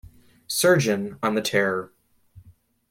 [0.47, 1.93] Surgeon on the Terror.